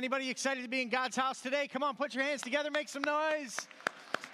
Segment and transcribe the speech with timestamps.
[0.00, 1.68] Anybody excited to be in God's house today?
[1.68, 3.68] Come on, put your hands together, make some noise.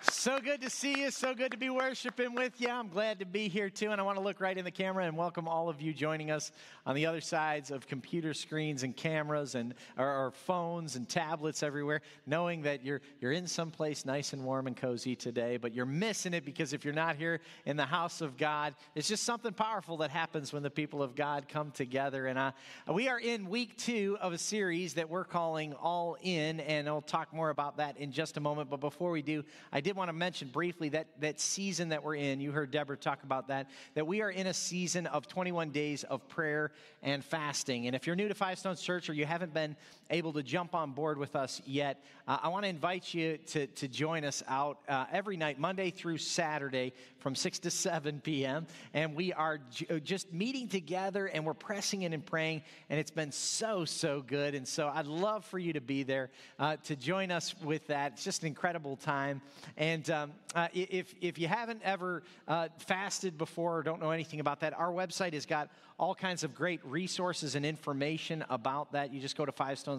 [0.09, 1.11] So good to see you.
[1.11, 2.69] So good to be worshiping with you.
[2.69, 3.91] I'm glad to be here too.
[3.91, 6.31] And I want to look right in the camera and welcome all of you joining
[6.31, 6.53] us
[6.85, 12.03] on the other sides of computer screens and cameras and or, phones and tablets everywhere,
[12.25, 15.87] knowing that you're, you're in some place nice and warm and cozy today, but you're
[15.87, 19.53] missing it because if you're not here in the house of God, it's just something
[19.53, 22.27] powerful that happens when the people of God come together.
[22.27, 22.53] And uh,
[22.93, 27.01] we are in week two of a series that we're calling All In, and I'll
[27.01, 28.71] talk more about that in just a moment.
[28.71, 29.43] But before we do,
[29.73, 32.41] I did want to mention briefly that, that season that we're in.
[32.41, 36.05] You heard Deborah talk about that, that we are in a season of 21 days
[36.05, 36.71] of prayer
[37.03, 37.87] and fasting.
[37.87, 39.77] And if you're new to Five Stones Church or you haven't been
[40.11, 43.67] able to jump on board with us yet, uh, I want to invite you to,
[43.67, 48.67] to join us out uh, every night, Monday through Saturday, from 6 to 7 p.m.
[48.95, 52.63] And we are j- uh, just meeting together and we're pressing in and praying.
[52.91, 54.55] And it's been so, so good.
[54.55, 58.13] And so I'd love for you to be there uh, to join us with that.
[58.13, 59.41] It's just an incredible time.
[59.77, 64.41] And um, uh, if, if you haven't ever uh, fasted before or don't know anything
[64.41, 65.69] about that, our website has got
[65.99, 69.13] all kinds of great resources and information about that.
[69.13, 69.53] You just go to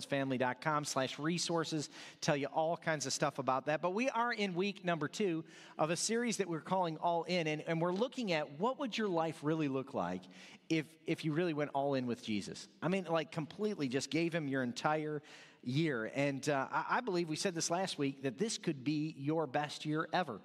[0.05, 1.89] fivestonesfamily.com slash resources,
[2.21, 3.81] tell you all kinds of stuff about that.
[3.81, 5.43] But we are in week number two
[5.77, 8.97] of a series that we're calling All In, and, and we're looking at what would
[8.97, 10.21] your life really look like
[10.69, 12.67] if, if you really went all in with Jesus.
[12.81, 15.21] I mean, like completely just gave him your entire
[15.63, 16.11] year.
[16.13, 19.47] And uh, I, I believe we said this last week that this could be your
[19.47, 20.39] best year ever.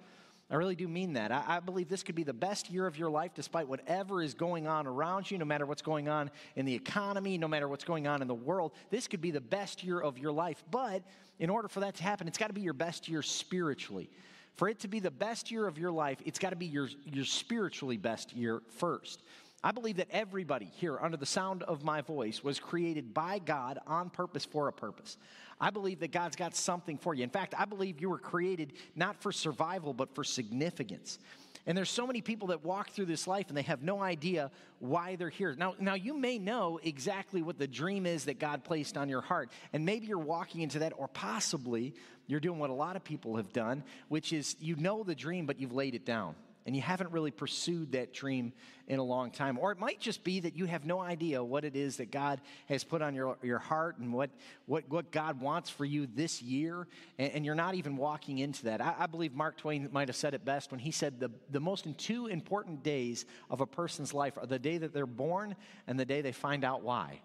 [0.49, 1.31] I really do mean that.
[1.31, 4.33] I, I, believe this could be the best year of your life despite whatever is
[4.33, 7.85] going on around you, no matter what's going on in the economy, no matter what's
[7.85, 8.73] going on in the world.
[8.89, 10.63] This could be the best year of your life.
[10.69, 11.03] But
[11.39, 14.09] in order for that to happen, it's got to be your best year spiritually.
[14.55, 16.89] For it to be the best year of your life, it's got to be your,
[17.05, 19.23] your spiritually best year first.
[19.63, 23.79] I believe that everybody here, under the sound of my voice, was created by God
[23.87, 25.17] on purpose for a purpose.
[25.59, 27.23] I believe that God's got something for you.
[27.23, 31.17] In fact, I believe you were created not for survival, but for significance.
[31.65, 34.51] And there's so many people that walk through this life and they have no idea
[34.79, 35.55] why they're here.
[35.57, 39.21] Now, now you may know exactly what the dream is that God placed on your
[39.21, 39.49] heart.
[39.71, 41.93] And maybe you're walking into that, or possibly
[42.27, 45.45] you're doing what a lot of people have done, which is you know the dream,
[45.45, 46.35] but you've laid it down
[46.65, 48.53] and you haven't really pursued that dream
[48.87, 49.57] in a long time.
[49.59, 52.41] Or it might just be that you have no idea what it is that God
[52.67, 54.29] has put on your, your heart and what,
[54.65, 56.87] what, what God wants for you this year,
[57.17, 58.81] and, and you're not even walking into that.
[58.81, 61.59] I, I, believe Mark Twain might have said it best when he said the, the
[61.59, 65.55] most two important days of a person's life are the day that they're born
[65.87, 67.21] and the day they find out why.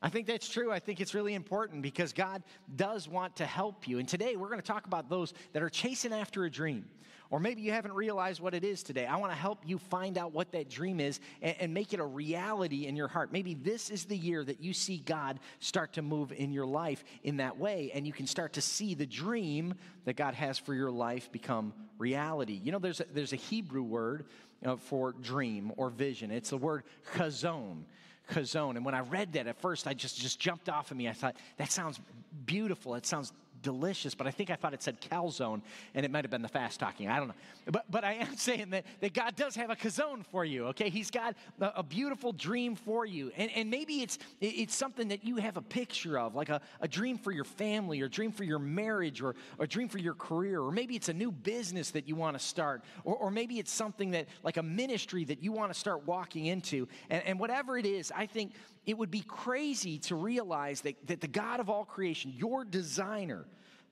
[0.00, 0.70] I think that's true.
[0.70, 2.44] I think it's really important because God
[2.76, 3.98] does want to help you.
[3.98, 6.84] And today we're going to talk about those that are chasing after a dream.
[7.30, 9.04] Or maybe you haven't realized what it is today.
[9.04, 12.00] I want to help you find out what that dream is and, and, make it
[12.00, 13.32] a reality in your heart.
[13.32, 17.04] Maybe this is the year that you see God start to move in your life
[17.22, 19.74] in that way, and you can start to see the dream
[20.06, 22.58] that God has for your life become reality.
[22.64, 24.24] You know, there's a, there's a Hebrew word
[24.62, 26.84] know, for dream or vision, it's the word
[27.14, 27.82] chazon.
[28.30, 28.76] Chazon.
[28.76, 31.08] And when I read that at first, I just, just jumped off of me.
[31.08, 31.98] I thought, that sounds
[32.44, 32.94] beautiful.
[32.94, 33.32] It sounds
[33.62, 35.62] delicious, but I think I thought it said calzone,
[35.94, 37.08] and it might have been the fast talking.
[37.08, 37.34] I don't know.
[37.70, 40.90] But, but I am saying that, that God does have a kazone for you, okay?
[40.90, 43.32] He's got a, a beautiful dream for you.
[43.36, 46.88] And, and maybe it's, it's something that you have a picture of, like a, a
[46.88, 49.98] dream for your family, or a dream for your marriage, or, or a dream for
[49.98, 53.30] your career, or maybe it's a new business that you want to start, or, or
[53.30, 56.88] maybe it's something that, like a ministry that you want to start walking into.
[57.10, 58.52] And, and whatever it is, I think
[58.88, 63.44] it would be crazy to realize that, that the God of all creation, your designer,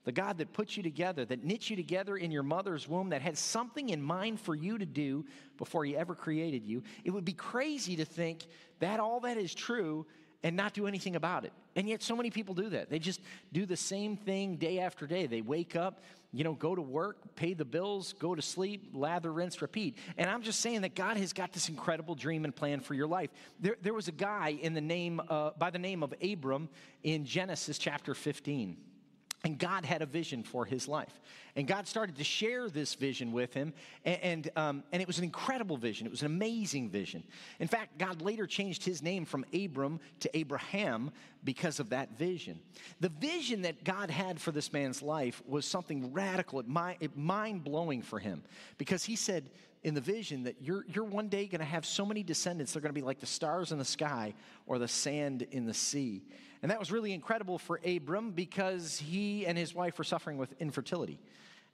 [0.05, 3.21] the God that put you together, that knit you together in your mother's womb, that
[3.21, 5.23] had something in mind for you to do
[5.59, 8.47] before he ever created you, it would be crazy to think
[8.79, 10.07] that all that is true
[10.43, 11.53] and not do anything about it.
[11.75, 12.89] And yet, so many people do that.
[12.89, 15.27] They just do the same thing day after day.
[15.27, 16.01] They wake up,
[16.31, 19.97] you know, go to work, pay the bills, go to sleep, lather, rinse, repeat.
[20.17, 23.07] And I'm just saying that God has got this incredible dream and plan for your
[23.07, 23.29] life.
[23.59, 26.69] There, there was a guy in the name, uh, by the name of Abram
[27.03, 28.77] in Genesis chapter 15.
[29.43, 31.21] And God had a vision for his life.
[31.55, 33.73] And God started to share this vision with him.
[34.03, 36.07] And, and, um, and, it was an incredible vision.
[36.07, 37.23] It was an amazing vision.
[37.59, 41.11] In fact, God later changed his name from Abram to Abraham
[41.43, 42.59] because of that vision.
[42.99, 48.19] The vision that God had for this man's life was something radical, mind blowing for
[48.19, 48.43] him.
[48.77, 49.49] Because he said
[49.87, 52.81] in the vision that you're, you're one day going to have so many descendants, they're
[52.81, 54.33] going to be like the stars in the sky
[54.65, 56.25] or the sand in the sea.
[56.61, 60.53] And that was really incredible for Abram because he and his wife were suffering with
[60.59, 61.21] infertility.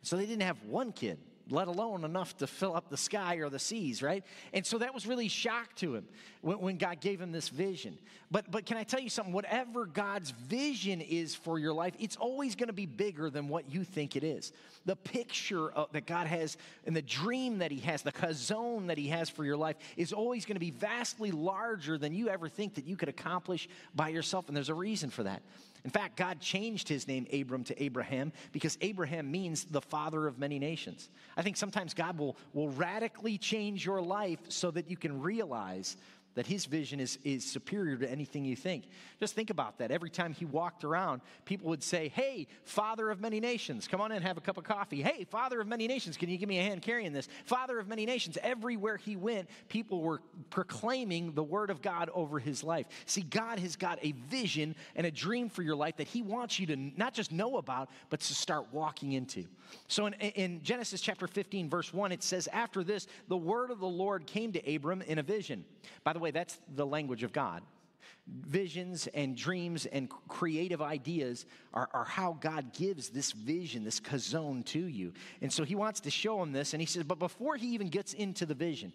[0.03, 1.17] So they didn't have one kid,
[1.49, 4.23] let alone enough to fill up the sky or the seas, right?
[4.53, 6.05] And so that was really shock to him
[6.41, 7.97] when, when God gave him this vision.
[8.31, 9.33] But, but can I tell you something?
[9.33, 13.71] Whatever God's vision is for your life, it's always going to be bigger than what
[13.71, 14.53] you think it is.
[14.85, 18.97] The picture of, that God has and the dream that He has, the chazon that
[18.97, 22.47] He has for your life, is always going to be vastly larger than you ever
[22.47, 24.47] think that you could accomplish by yourself.
[24.47, 25.41] And there's a reason for that.
[25.85, 30.39] In fact, God changed his name Abram to Abraham because Abraham means the father of
[30.39, 31.09] many nations.
[31.35, 35.97] I think sometimes God will, will radically change your life so that you can realize
[36.35, 38.85] that his vision is, is superior to anything you think.
[39.19, 39.91] Just think about that.
[39.91, 44.11] Every time he walked around, people would say, Hey, Father of many nations, come on
[44.11, 45.01] in, have a cup of coffee.
[45.01, 47.27] Hey, Father of many nations, can you give me a hand carrying this?
[47.45, 48.37] Father of many nations.
[48.41, 52.87] Everywhere he went, people were proclaiming the word of God over his life.
[53.05, 56.59] See, God has got a vision and a dream for your life that he wants
[56.59, 59.45] you to not just know about, but to start walking into.
[59.87, 63.79] So in, in Genesis chapter 15, verse 1, it says, After this, the word of
[63.79, 65.65] the Lord came to Abram in a vision.
[66.03, 67.61] By the way, that's the language of God.
[68.27, 74.65] Visions and dreams and creative ideas are, are how God gives this vision, this chazon
[74.67, 75.13] to you.
[75.41, 77.89] And so he wants to show him this, and he says, but before he even
[77.89, 78.93] gets into the vision,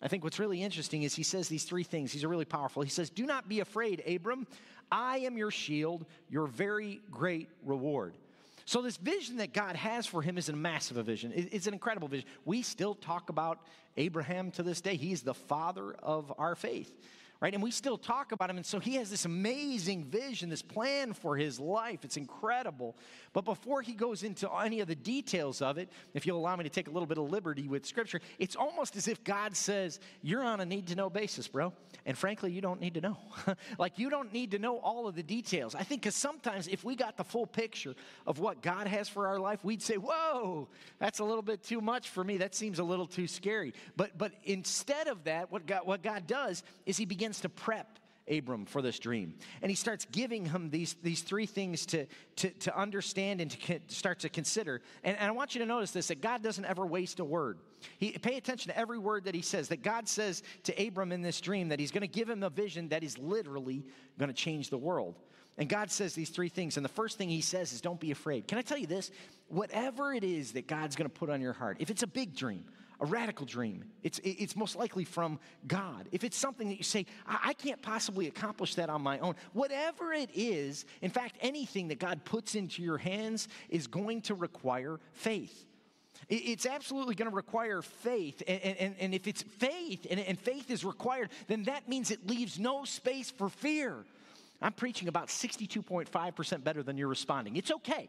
[0.00, 2.22] I think what's really interesting is he says these three things.
[2.22, 2.82] Are really powerful.
[2.82, 4.46] He says, Do not be afraid, Abram.
[4.90, 8.14] I am your shield, your very great reward.
[8.68, 11.32] So, this vision that God has for him is a massive vision.
[11.34, 12.28] It's an incredible vision.
[12.44, 13.66] We still talk about
[13.96, 14.96] Abraham to this day.
[14.96, 16.94] He's the father of our faith
[17.40, 17.54] right?
[17.54, 18.56] And we still talk about him.
[18.56, 22.04] And so he has this amazing vision, this plan for his life.
[22.04, 22.96] It's incredible.
[23.32, 26.64] But before he goes into any of the details of it, if you'll allow me
[26.64, 30.00] to take a little bit of liberty with scripture, it's almost as if God says,
[30.20, 31.72] You're on a need to know basis, bro.
[32.04, 33.18] And frankly, you don't need to know.
[33.78, 35.76] like, you don't need to know all of the details.
[35.76, 37.94] I think because sometimes if we got the full picture
[38.26, 40.66] of what God has for our life, we'd say, Whoa,
[40.98, 42.38] that's a little bit too much for me.
[42.38, 43.74] That seems a little too scary.
[43.96, 47.48] But, but instead of that, what God, what God does is he begins begins to
[47.50, 47.98] prep
[48.30, 49.34] Abram for this dream.
[49.60, 53.80] And he starts giving him these, these three things to, to, to understand and to
[53.88, 54.80] start to consider.
[55.04, 57.58] And, and, I want you to notice this that God doesn't ever waste a word.
[57.98, 61.22] He, pay attention to every word that he says, that God says to Abram in
[61.22, 63.84] this dream that he's going to give him a vision that is literally
[64.18, 65.18] going to change the world.
[65.58, 66.76] And God says these three things.
[66.76, 68.46] And the first thing he says is, Don't be afraid.
[68.48, 69.10] Can I tell you this?
[69.48, 72.34] Whatever it is that God's going to put on your heart, if it's a big
[72.34, 72.64] dream,
[73.00, 73.84] a radical dream.
[74.02, 76.08] It's, it's most likely from God.
[76.10, 79.34] If it's something that you say, I, I can't possibly accomplish that on my own,
[79.52, 84.34] whatever it is, in fact, anything that God puts into your hands is going to
[84.34, 85.66] require faith.
[86.28, 88.42] It's absolutely going to require faith.
[88.46, 92.26] And, and, and if it's faith and, and faith is required, then that means it
[92.26, 94.04] leaves no space for fear.
[94.60, 97.56] I'm preaching about 62.5% better than you're responding.
[97.56, 98.08] It's okay.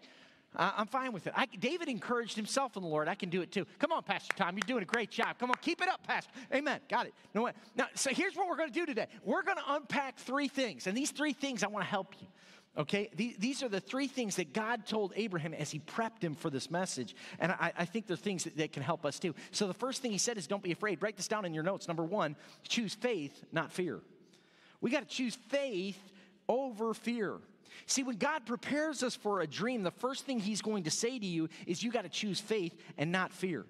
[0.56, 1.34] I'm fine with it.
[1.36, 3.08] I, David encouraged himself in the Lord.
[3.08, 3.66] I can do it too.
[3.78, 4.58] Come on, Pastor Tom.
[4.58, 5.38] You're doing a great job.
[5.38, 6.32] Come on, keep it up, Pastor.
[6.54, 6.80] Amen.
[6.90, 7.14] Got it.
[7.36, 7.52] No way.
[7.76, 9.08] Now, so here's what we're going to do today.
[9.24, 12.28] We're going to unpack three things, and these three things I want to help you.
[12.78, 16.50] Okay, these, are the three things that God told Abraham as he prepped him for
[16.50, 17.16] this message.
[17.40, 19.36] And I, I think they're things that, that can help us too.
[19.52, 21.02] So the first thing he said is don't be afraid.
[21.02, 21.88] Write this down in your notes.
[21.88, 22.36] Number one,
[22.68, 24.00] choose faith, not fear.
[24.82, 26.00] We got to choose faith
[26.48, 27.40] over fear.
[27.86, 31.20] See, when God prepares us for a dream, the first thing He's going to say
[31.20, 33.66] to you is you got to choose faith and not fear.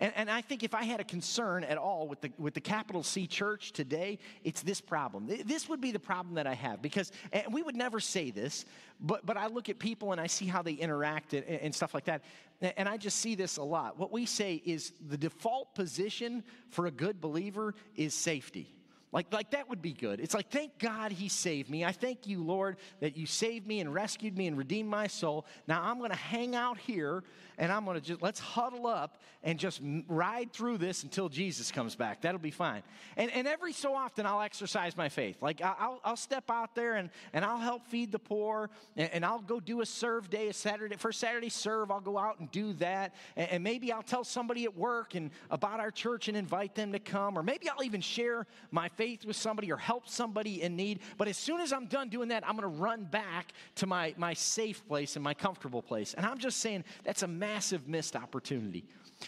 [0.00, 2.60] And, and, I think if I had a concern at all with the, with the
[2.60, 5.28] capital C church today, it's this problem.
[5.44, 7.12] This would be the problem that I have because
[7.50, 8.64] we would never say this,
[9.00, 11.94] but, but I look at people and I see how they interact and, and stuff
[11.94, 12.22] like that.
[12.60, 13.98] And I just see this a lot.
[13.98, 18.75] What we say is the default position for a good believer is safety.
[19.12, 20.20] Like, like that would be good.
[20.20, 21.84] It's like, thank God he saved me.
[21.84, 25.46] I thank you, Lord, that you saved me and rescued me and redeemed my soul.
[25.66, 27.22] Now I'm going to hang out here
[27.58, 31.70] and I'm going to just, let's huddle up and just ride through this until Jesus
[31.70, 32.22] comes back.
[32.22, 32.82] That'll be fine.
[33.16, 35.36] And, and every so often I'll exercise my faith.
[35.40, 39.24] Like I'll, I'll step out there and, and I'll help feed the poor and, and
[39.24, 42.50] I'll go do a serve day, a Saturday, first Saturday serve, I'll go out and
[42.50, 43.14] do that.
[43.36, 46.92] And, and maybe I'll tell somebody at work and about our church and invite them
[46.92, 47.38] to come.
[47.38, 51.00] Or maybe I'll even share my faith with somebody or help somebody in need.
[51.18, 54.14] But as soon as I'm done doing that, I'm going to run back to my,
[54.16, 56.14] my safe place and my comfortable place.
[56.14, 58.84] And I'm just saying that's a massive missed opportunity.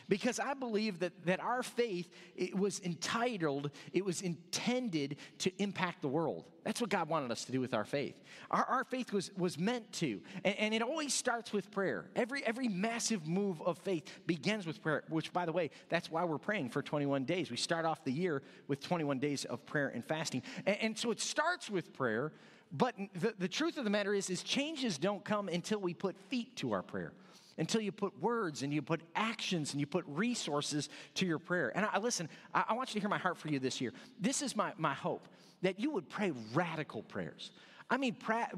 [0.08, 6.02] Because I believe that, that our faith it was entitled, it was intended to impact
[6.02, 6.44] the world.
[6.62, 8.14] That's what God wanted us to do with our faith.
[8.50, 10.20] Our, our faith was, was meant to.
[10.44, 12.10] And, and it always starts with prayer.
[12.14, 16.25] Every, every massive move of faith begins with prayer, which, by the way, that's why
[16.25, 17.50] we're praying for 21 days.
[17.50, 20.42] We start off the year with 21 days of prayer and fasting.
[20.66, 22.32] And, and so it starts with prayer.
[22.70, 26.18] But the, the truth of the matter is, is changes don't come until we put
[26.28, 27.14] feet to our prayer.
[27.58, 31.72] Until you put words and you put actions and you put resources to your prayer.
[31.74, 33.92] And I, listen, I, I want you to hear my heart for you this year.
[34.20, 35.28] This is my, my hope
[35.62, 37.50] that you would pray radical prayers.
[37.90, 38.50] I mean, pra-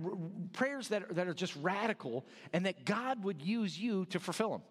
[0.53, 4.51] prayers that are, that are just radical and that God would use you to fulfill
[4.51, 4.63] them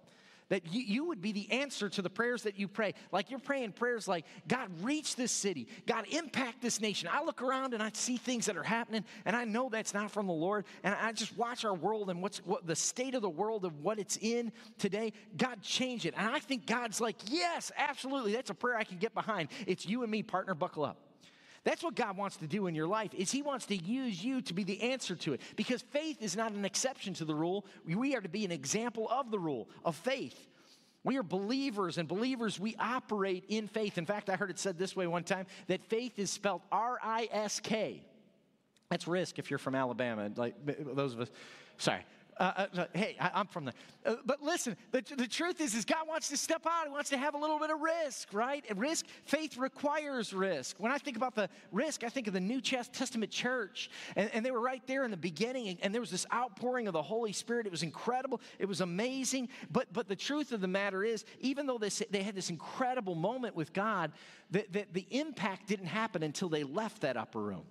[0.50, 2.94] that you, you, would be the answer to the prayers that you pray.
[3.12, 5.68] Like you're praying prayers like, God, reach this city.
[5.88, 7.10] God, impact this nation.
[7.12, 10.12] I look around and I see things that are happening, and I know that's not
[10.12, 10.66] from the Lord.
[10.84, 13.82] And I just watch our world and what's what the state of the world of
[13.84, 15.14] what it's in today.
[15.38, 16.14] God, change it.
[16.18, 18.34] And I think God's like, yes, absolutely.
[18.34, 19.50] That's a prayer I can get behind.
[19.68, 21.09] It's you and me, partner, buckle up.
[21.70, 24.42] That's what God wants to do in your life is he wants to use you
[24.42, 27.64] to be the answer to it because faith is not an exception to the rule.
[27.86, 30.48] We are to be an example of the rule of faith.
[31.04, 34.00] We are believers, and believers, we operate in faith.
[34.00, 36.98] In fact, I heard it said this way one time that faith is spelled R
[37.04, 38.02] I S K.
[38.90, 40.56] That's risk if you're from Alabama, like
[40.96, 41.30] those of us.
[41.78, 42.04] Sorry,
[42.40, 43.74] uh, uh, hey, I, am from there.
[44.06, 46.86] Uh, but listen, the, the truth is, is God wants to step out.
[46.86, 48.64] He wants to have a little bit of risk, right?
[48.70, 50.78] And risk, faith requires risk.
[50.80, 53.90] When I think about the risk, I think of the New Testament church.
[54.16, 56.88] And, and they were right there in the beginning, and, and there was this outpouring
[56.88, 57.66] of the Holy Spirit.
[57.66, 58.40] It was incredible.
[58.58, 59.50] It was amazing.
[59.72, 63.16] But, but the truth of the matter is, even though they, they had this incredible
[63.16, 64.14] moment with God,
[64.50, 67.66] the, the, the impact didn't happen until they left that upper room.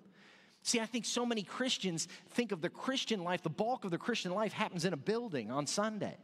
[0.62, 3.98] See, I think so many Christians think of the Christian life, the bulk of the
[3.98, 6.16] Christian life happens in a building on Sunday.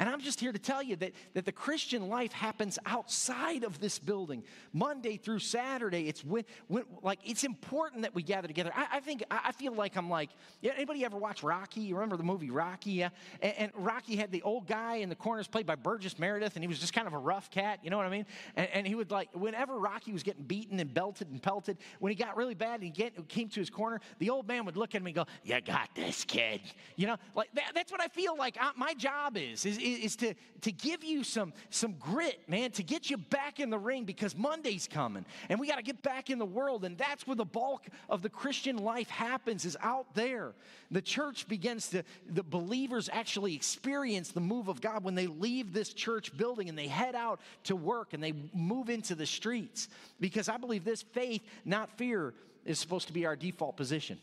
[0.00, 3.78] And I'm just here to tell you that, that the Christian life happens outside of
[3.80, 4.42] this building,
[4.72, 6.08] Monday through Saturday.
[6.08, 8.72] It's when, when like it's important that we gather together.
[8.74, 10.30] I, I think I feel like I'm like
[10.62, 11.82] yeah, anybody ever watch Rocky?
[11.82, 12.92] You remember the movie Rocky?
[12.92, 13.10] Yeah,
[13.42, 16.64] and, and, Rocky had the old guy in the corners played by Burgess Meredith, and
[16.64, 17.80] he was just kind of a rough cat.
[17.82, 18.24] You know what I mean?
[18.56, 22.08] And, and he would like whenever Rocky was getting beaten and belted and pelted, when
[22.08, 24.78] he got really bad and he get, came to his corner, the old man would
[24.78, 26.62] look at him and go, "You got this, kid."
[26.96, 29.66] You know, like that, that's what I feel like I, my job is.
[29.66, 33.70] is is to, to give you some, some grit, man, to get you back in
[33.70, 36.84] the ring because Monday's coming and we got to get back in the world.
[36.84, 40.52] And that's where the bulk of the Christian life happens, is out there.
[40.90, 45.72] The church begins to, the believers actually experience the move of God when they leave
[45.72, 49.88] this church building and they head out to work and they move into the streets.
[50.20, 54.18] Because I believe this faith, not fear, is supposed to be our default position.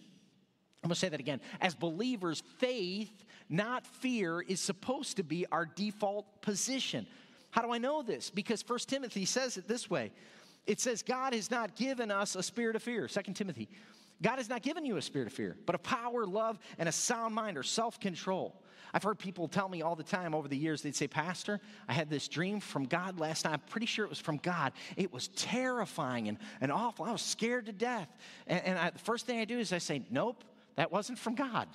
[0.84, 1.42] I'm going to say that again.
[1.60, 7.08] As believers, faith not fear, is supposed to be our default position.
[7.52, 8.30] How do I know this?
[8.30, 10.12] Because First Timothy says it this way
[10.66, 13.08] it says, God has not given us a spirit of fear.
[13.08, 13.70] Second Timothy.
[14.22, 16.92] God has not given you a spirit of fear, but a power, love, and a
[16.92, 18.62] sound mind or self control.
[18.94, 21.94] I've heard people tell me all the time over the years, they'd say, Pastor, I
[21.94, 23.54] had this dream from God last night.
[23.54, 24.74] I'm pretty sure it was from God.
[24.96, 27.06] It was terrifying and, and awful.
[27.06, 28.08] I was scared to death.
[28.48, 30.44] And, and I, the first thing I do is I say, Nope,
[30.76, 31.68] that wasn't from God.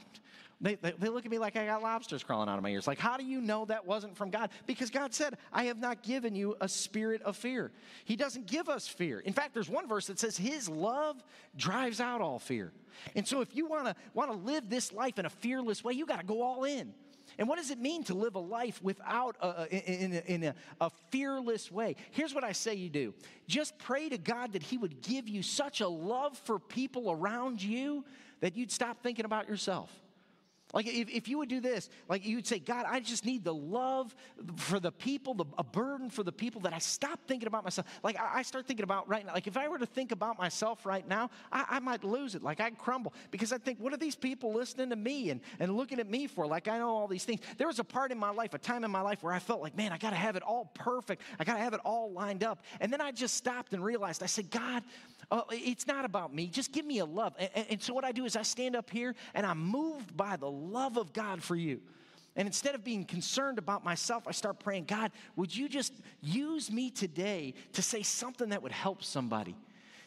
[0.62, 2.86] They, they, they, look at me like I got lobsters crawling out of my ears.
[2.86, 4.50] Like, how do you know that wasn't from God?
[4.64, 7.72] Because God said, I have not given you a spirit of fear.
[8.04, 9.18] He doesn't give us fear.
[9.18, 11.22] In fact, there's one verse that says, His love
[11.56, 12.72] drives out all fear.
[13.16, 16.20] And so, if you want to live this life in a fearless way, you got
[16.20, 16.94] to go all in.
[17.38, 20.54] And what does it mean to live a life without a, in, a, in a,
[20.80, 21.96] a fearless way?
[22.10, 23.14] Here's what I say you do
[23.48, 27.62] just pray to God that He would give you such a love for people around
[27.62, 28.04] you
[28.40, 29.90] that you'd stop thinking about yourself.
[30.72, 33.44] Like if, if you would do this, like you would say, God, I just need
[33.44, 34.14] the love
[34.56, 37.86] for the people, the, a burden for the people that I stop thinking about myself.
[38.02, 40.38] Like I, I, start thinking about right now, like if I were to think about
[40.38, 42.42] myself right now, I, I might lose it.
[42.42, 45.76] Like I'd crumble because I think, what are these people listening to me and, and
[45.76, 46.46] looking at me for?
[46.46, 47.40] Like I know all these things.
[47.58, 49.60] There was a part in my life, a time in my life where I felt
[49.60, 51.20] like, man, I got to have it all perfect.
[51.38, 52.64] I got to have it all lined up.
[52.80, 54.82] And then I just stopped and realized, I said, God,
[55.30, 56.46] uh, it's not about me.
[56.46, 57.34] Just give me a love.
[57.38, 60.36] And, and so what I do is I stand up here and I'm moved by
[60.36, 61.80] the love of God for you.
[62.34, 65.92] And instead of being concerned about myself, I start praying, God, would you just
[66.22, 69.54] use me today to say something that would help somebody?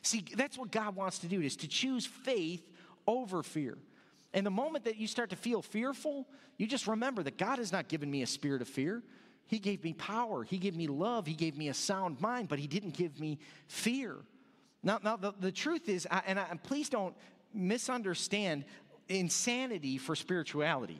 [0.01, 2.67] See, that's what God wants to do is to choose faith
[3.07, 3.77] over fear.
[4.33, 7.71] And the moment that you start to feel fearful, you just remember that God has
[7.71, 9.03] not given me a spirit of fear.
[9.47, 12.57] He gave me power, He gave me love, He gave me a sound mind, but
[12.57, 14.17] He didn't give me fear.
[14.81, 17.15] Now, now the, the truth is, I, and, I, and please don't
[17.53, 18.65] misunderstand
[19.07, 20.99] insanity for spirituality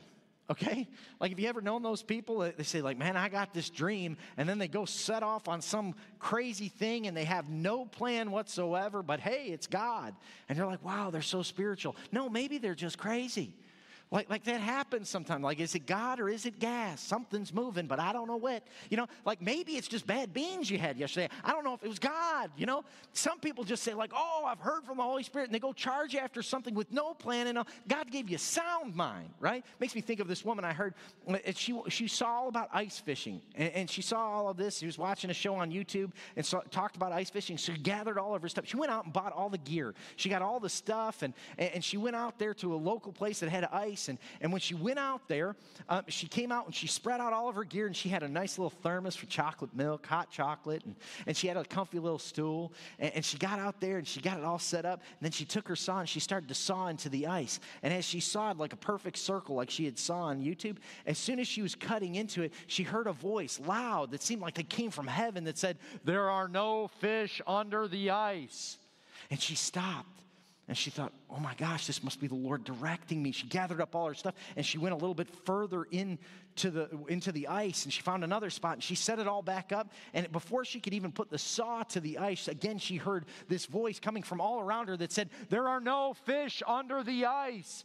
[0.50, 0.86] okay?
[1.20, 4.16] Like have you ever known those people they say like man i got this dream
[4.36, 8.30] and then they go set off on some crazy thing and they have no plan
[8.30, 10.14] whatsoever but hey it's god.
[10.48, 11.96] And they're like wow they're so spiritual.
[12.12, 13.54] No maybe they're just crazy
[14.10, 15.42] Like, like that happens sometimes.
[15.42, 17.00] Like, is it God or is it gas?
[17.00, 18.62] Something's moving, but I don't know what.
[18.88, 21.28] You know, like maybe it's just bad beans you had yesterday.
[21.44, 22.50] I don't know if it was God.
[22.56, 25.54] You know, some people just say, like, oh, I've heard from the Holy Spirit, and
[25.54, 27.48] they go charge after something with no plan.
[27.48, 27.58] And
[27.88, 29.64] God gave you a sound mind, right?
[29.80, 30.94] Makes me think of this woman I heard.
[31.26, 34.78] Uh, she, she saw all about ice fishing, and, and she saw all of this.
[34.78, 37.58] She was watching a show on YouTube and saw, talked about ice fishing.
[37.58, 38.66] So she gathered all of her stuff.
[38.66, 39.94] She went out and bought all the gear.
[40.14, 43.40] She got all the stuff, and, and she went out there to a local place
[43.40, 45.56] that had ice And, and when she went out there,
[45.88, 48.22] uh, she came out and she spread out all of her gear and she had
[48.22, 50.94] a nice little thermos for chocolate milk, hot chocolate, and,
[51.26, 52.72] and she had a comfy little stool.
[52.98, 55.00] And, and she got out there and she got it all set up.
[55.00, 57.60] And then she took her saw and she started to saw into the ice.
[57.82, 60.76] And as she sawed like a perfect circle, like she had saw on YouTube,
[61.06, 64.42] as soon as she was cutting into it, she heard a voice loud that seemed
[64.42, 68.78] like it came from heaven that said, There are no fish under the ice.
[69.30, 70.15] And she stopped
[70.68, 73.30] and she thought, oh my gosh, this must be the Lord directing me.
[73.30, 76.88] She gathered up all her stuff and she went a little bit further into the,
[77.08, 79.92] into the ice and she found another spot and she set it all back up.
[80.12, 83.66] And before she could even put the saw to the ice, again, she heard this
[83.66, 87.84] voice coming from all around her that said, There are no fish under the ice.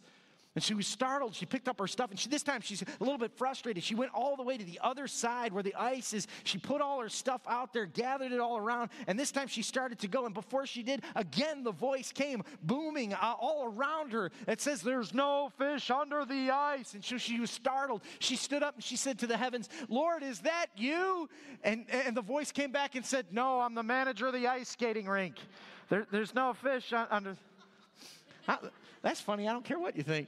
[0.53, 1.33] And she was startled.
[1.33, 3.83] She picked up her stuff, and she, this time she's a little bit frustrated.
[3.83, 6.27] She went all the way to the other side where the ice is.
[6.43, 9.61] She put all her stuff out there, gathered it all around, and this time she
[9.61, 10.25] started to go.
[10.25, 14.29] And before she did, again the voice came booming uh, all around her.
[14.45, 16.95] It says, There's no fish under the ice.
[16.95, 18.01] And so she was startled.
[18.19, 21.29] She stood up and she said to the heavens, Lord, is that you?
[21.63, 24.67] And, and the voice came back and said, No, I'm the manager of the ice
[24.67, 25.35] skating rink.
[25.87, 27.37] There, there's no fish under.
[29.01, 29.47] That's funny.
[29.47, 30.27] I don't care what you think.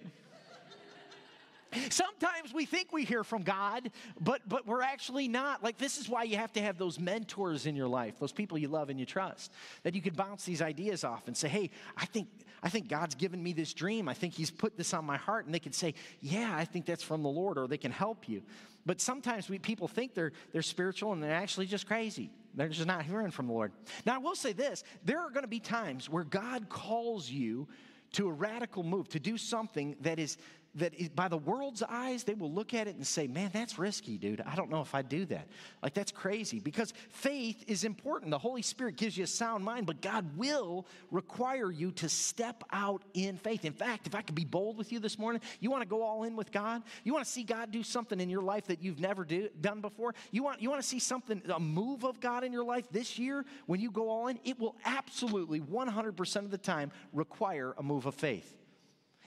[1.90, 5.64] Sometimes we think we hear from God, but but we're actually not.
[5.64, 8.58] Like this is why you have to have those mentors in your life, those people
[8.58, 9.52] you love and you trust,
[9.84, 12.28] that you can bounce these ideas off and say, "Hey, I think
[12.62, 14.08] I think God's given me this dream.
[14.08, 16.86] I think He's put this on my heart," and they can say, "Yeah, I think
[16.86, 18.44] that's from the Lord," or they can help you.
[18.86, 22.30] But sometimes we people think they're they're spiritual and they're actually just crazy.
[22.54, 23.72] They're just not hearing from the Lord.
[24.06, 27.68] Now I will say this: there are going to be times where God calls you
[28.14, 30.38] to a radical move, to do something that is
[30.76, 34.18] that by the world's eyes, they will look at it and say, Man, that's risky,
[34.18, 34.42] dude.
[34.42, 35.48] I don't know if I do that.
[35.82, 38.32] Like, that's crazy because faith is important.
[38.32, 42.64] The Holy Spirit gives you a sound mind, but God will require you to step
[42.72, 43.66] out in faith.
[43.66, 46.02] In fact, if I could be bold with you this morning, you want to go
[46.02, 46.82] all in with God?
[47.04, 49.82] You want to see God do something in your life that you've never do, done
[49.82, 50.16] before?
[50.32, 53.20] You want, you want to see something, a move of God in your life this
[53.20, 54.40] year when you go all in?
[54.44, 58.63] It will absolutely, 100% of the time, require a move of faith.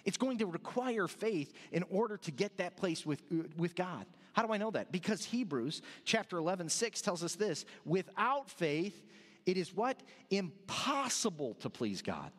[0.07, 3.21] It's going to require faith in order to get that place with,
[3.57, 4.07] with God.
[4.33, 4.93] How do I know that?
[4.93, 9.05] Because Hebrews chapter 11, 6 tells us this without faith,
[9.45, 10.01] it is what?
[10.31, 12.31] Impossible to please God.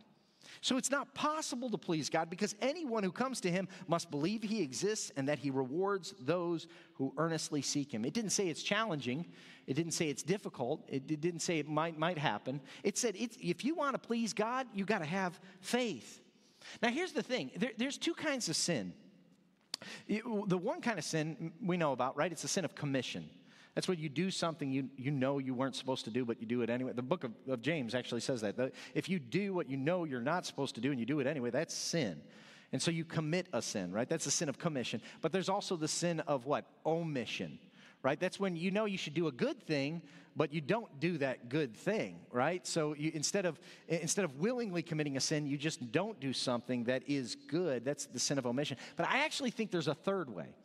[0.62, 4.44] So it's not possible to please God because anyone who comes to him must believe
[4.44, 8.06] he exists and that he rewards those who earnestly seek him.
[8.06, 9.26] It didn't say it's challenging.
[9.68, 10.84] It didn't say it's difficult.
[10.88, 12.62] It, didn't say it might, might happen.
[12.84, 16.22] It said if you want to please God, you got to have faith.
[16.82, 18.94] Now, here's the thing there, there's two kinds of sin.
[20.08, 22.32] The one kind of sin we know about, right?
[22.32, 23.30] It's the sin of commission.
[23.76, 26.48] That's when you do something you, you know you weren't supposed to do, but you
[26.48, 26.94] do it anyway.
[26.94, 28.74] The book of, of James actually says that.
[28.96, 31.28] If you do what you know you're not supposed to do and you do it
[31.28, 32.20] anyway, that's sin.
[32.72, 34.10] And so you commit a sin, right?
[34.10, 35.00] That's the sin of commission.
[35.22, 36.66] But there's also the sin of what?
[36.88, 37.60] Omission,
[38.08, 38.22] right?
[38.22, 40.02] That's when you know you should do a good thing,
[40.34, 42.66] but you don't do that good thing, right?
[42.66, 46.86] So you, instead of instead of willingly committing a sin, you just don't do something
[46.86, 47.84] that is good.
[47.84, 48.78] That's the sin of omission.
[48.96, 50.56] But I actually think there's a third way.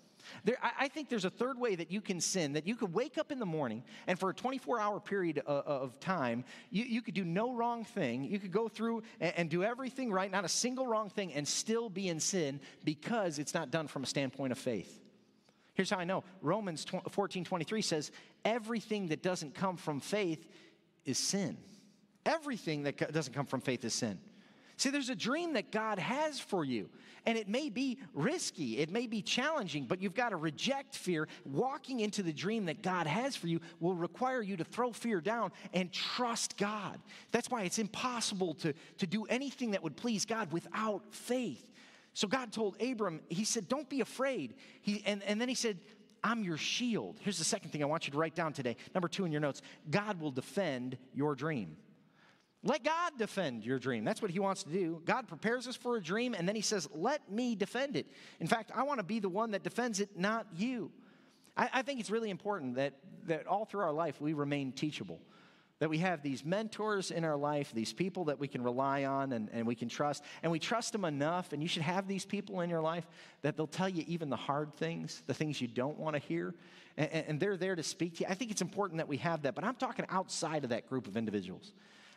[0.44, 2.94] There, I, I think there's a third way that you can sin, that you could
[2.94, 6.84] wake up in the morning and for a 24 hour period of, of time, you,
[6.84, 8.22] you, could do no wrong thing.
[8.22, 11.48] You could go through and, and do everything right, not a single wrong thing, and
[11.48, 15.01] still be in sin because it's not done from a standpoint of faith.
[15.74, 18.10] Here's how I know Romans 14 23 says,
[18.44, 20.46] Everything that doesn't come from faith
[21.04, 21.56] is sin.
[22.24, 24.18] Everything that doesn't come from faith is sin.
[24.76, 26.88] See, there's a dream that God has for you,
[27.24, 31.28] and it may be risky, it may be challenging, but you've got to reject fear.
[31.44, 35.20] Walking into the dream that God has for you will require you to throw fear
[35.20, 36.98] down and trust God.
[37.30, 41.64] That's why it's impossible to, to do anything that would please God without faith.
[42.14, 44.54] So God told Abram, He said, Don't be afraid.
[44.80, 45.78] He, and, and then He said,
[46.24, 47.18] I'm your shield.
[47.20, 48.76] Here's the second thing I want you to write down today.
[48.94, 51.76] Number two in your notes God will defend your dream.
[52.64, 54.04] Let God defend your dream.
[54.04, 55.02] That's what He wants to do.
[55.04, 58.06] God prepares us for a dream, and then He says, Let me defend it.
[58.40, 60.92] In fact, I want to be the one that defends it, not you.
[61.56, 62.94] I, I think it's really important that,
[63.26, 65.20] that all through our life we remain teachable
[65.78, 69.32] that we have these mentors in our life, these people that we can rely on
[69.32, 72.24] and, and we can trust, and we trust them enough, and you should have these
[72.24, 73.06] people in your life
[73.42, 76.54] that they'll tell you even the hard things, the things you don't want to hear,
[76.96, 78.26] and, and they're there to speak to you.
[78.28, 81.06] I think it's important that we have that, but I'm talking outside of that group
[81.06, 81.72] of individuals.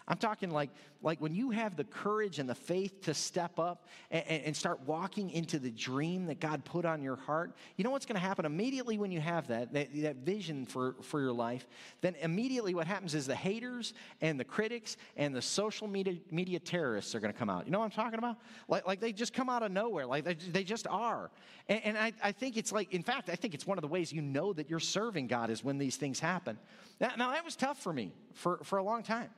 [0.07, 0.69] I'm talking like,
[1.01, 4.81] like when you have the courage and the faith to step up and, and start
[4.85, 8.21] walking into the dream that God put on your heart, you know what's going to
[8.21, 11.67] happen immediately when you have that, that, that vision for, for your life?
[12.01, 16.59] Then immediately what happens is the haters and the critics and the social media, media
[16.59, 17.65] terrorists are going to come out.
[17.65, 18.37] You know what I'm talking about?
[18.67, 20.05] Like, like they just come out of nowhere.
[20.05, 21.31] Like they, they just are.
[21.67, 23.87] And, and I, I think it's like, in fact, I think it's one of the
[23.87, 26.59] ways you know that you're serving God is when these things happen.
[27.01, 29.29] Now, now that was tough for me for, for a long time.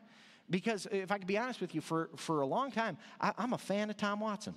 [0.50, 3.54] Because if I could be honest with you, for, for a long time, I, I'm
[3.54, 4.56] a fan of Tom Watson.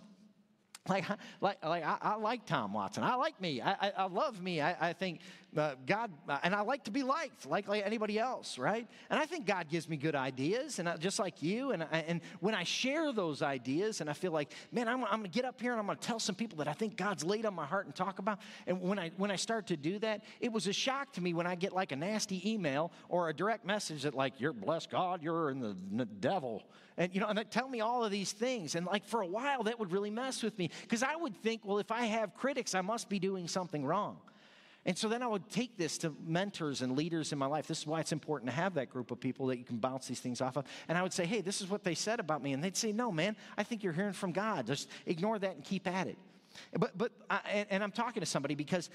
[0.88, 1.04] Like,
[1.40, 3.02] like, like I, I, like Tom Watson.
[3.02, 3.60] I like me.
[3.60, 4.60] I, I, I love me.
[4.60, 5.20] I, I think
[5.56, 8.86] uh, God, uh, and I like to be liked, like, like anybody else, right?
[9.08, 11.72] And I think God gives me good ideas, and I, just like you.
[11.72, 15.22] And, and when I share those ideas, and I feel like, man, I'm, I'm going
[15.24, 17.24] to get up here and I'm going to tell some people that I think God's
[17.24, 18.38] laid on my heart and talk about.
[18.66, 21.34] And when I when I start to do that, it was a shock to me
[21.34, 24.90] when I get like a nasty email or a direct message that like, "You're blessed
[24.90, 26.62] God, you're in the, the devil,"
[26.96, 28.74] and you know, and they tell me all of these things.
[28.74, 31.62] And like for a while, that would really mess with me because I would think,
[31.64, 34.18] well, if I have critics, I must be doing something wrong.
[34.86, 37.66] And so then I would take this to mentors and leaders in my life.
[37.66, 40.06] This is why it's important to have that group of people that you can bounce
[40.06, 40.64] these things off of.
[40.88, 42.54] And I would say, hey, this is what they said about me.
[42.54, 44.66] And they'd say, no, man, I think you're hearing from God.
[44.66, 46.16] Just ignore that and keep at it.
[46.76, 48.90] But, but I, and, I'm talking to somebody because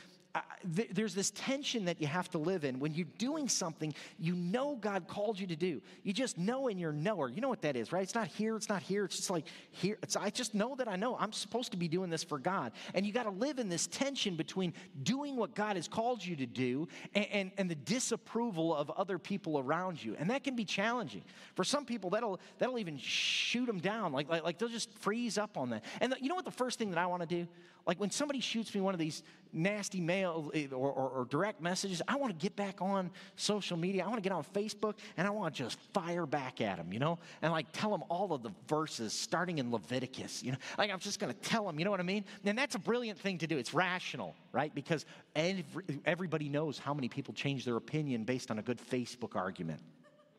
[0.76, 4.36] th- there's this tension that you have to live in when you're doing something you
[4.36, 5.82] know God called you to do.
[6.04, 7.30] You just know in your knower.
[7.30, 8.04] You know what that is, right?
[8.04, 9.06] It's not here, it's not here.
[9.06, 9.98] It's just like here.
[10.20, 12.72] I just know that I know I'm supposed to be doing this for God.
[12.94, 16.36] And you got to live in this tension between doing what God has called you
[16.38, 20.15] to do and, and, and the disapproval of other people around you.
[20.20, 21.24] And that can be challenging.
[21.56, 24.12] For some people, that'll, that'll even shoot them down.
[24.12, 25.84] Like, like, like they'll just freeze up on that.
[26.02, 27.44] And the, you know what the first thing that I want to do?
[27.86, 29.21] Like when somebody shoots me one of these
[29.53, 33.77] nasty mail eh, or, or, or, direct messages, I want to get back on social
[33.77, 34.03] media.
[34.03, 36.91] I want to get on Facebook and I want to just fire back at them,
[36.91, 40.58] you know, and like tell them all of the verses starting in Leviticus, you know,
[40.77, 42.25] like I'm just going to tell them, you know what I mean?
[42.43, 43.58] And that's a brilliant thing to do.
[43.58, 44.73] It's rational, right?
[44.75, 45.05] Because
[45.36, 49.81] every, everybody knows how many people change their opinion based on a good Facebook argument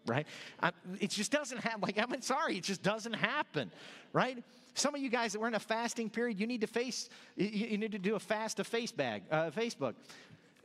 [0.08, 0.24] right?
[0.62, 1.80] I, it just doesn't happen.
[1.80, 3.72] Like, I'm sorry, it just doesn't happen,
[4.12, 4.38] right?
[4.76, 7.78] Some of you guys that were in a fasting period, you need to face, you,
[7.78, 9.94] need to do a fast to face bag, uh, Facebook.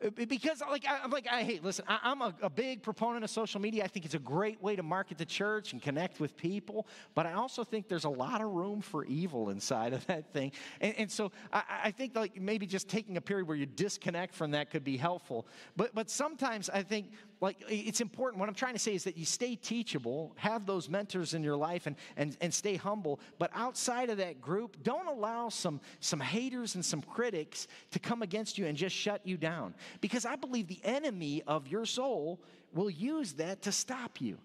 [0.03, 1.63] Uh, because like I, am like I hate.
[1.63, 3.83] Listen, I, am a, a, big proponent of social media.
[3.85, 6.87] I think it's a great way to market the church and connect with people.
[7.15, 10.51] But I also think there's a lot of room for evil inside of that thing.
[10.81, 14.33] And, and so I, I, think like maybe just taking a period where you disconnect
[14.33, 15.47] from that could be helpful.
[15.77, 18.39] But but sometimes I think like it's important.
[18.39, 21.57] What i'm trying to say is that you stay teachable have those mentors in your
[21.57, 23.19] life and, and, and stay humble.
[23.39, 28.21] But outside of that group don't allow some, some haters and some critics to come
[28.21, 29.73] against you and just shut you down.
[29.99, 32.39] Because i believe the enemy of your soul
[32.73, 34.37] will use that to stop you.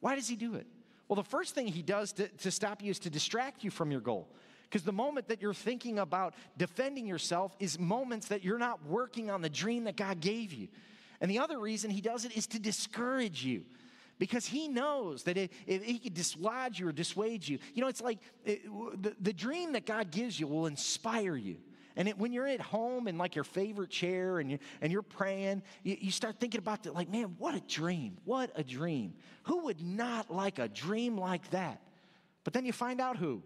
[0.00, 0.66] Why does he do it?
[1.08, 3.90] Well the first thing he does to, to stop you is to distract you from
[3.90, 4.28] your goal.
[4.64, 9.30] Because the moment that you're thinking about defending yourself is moments that you're not working
[9.30, 10.68] on the dream that God gave you.
[11.20, 13.64] And the other reason he does it is to discourage you
[14.18, 18.00] because he knows that if, he could dislodge you or dissuade you, you know, it's
[18.00, 21.56] like eh, it, the, the dream that God gives you will inspire you.
[21.96, 25.02] And it, when you're at home in like your favorite chair and, you, and you're
[25.02, 28.16] praying, you, you start thinking about that, like, man, what a dream.
[28.24, 29.14] What a dream.
[29.44, 31.80] Who would not like a dream like that?
[32.42, 33.42] But then you find out who,